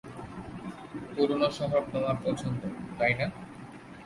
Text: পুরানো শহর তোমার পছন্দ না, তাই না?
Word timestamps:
পুরানো 1.13 1.47
শহর 1.57 1.81
তোমার 1.91 2.15
পছন্দ 2.25 2.61
না, 2.65 2.79
তাই 2.99 3.13
না? 3.19 3.27